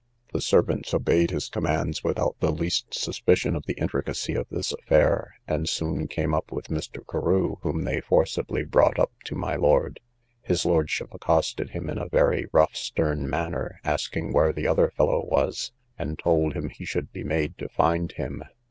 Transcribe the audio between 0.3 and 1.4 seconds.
The servants obeyed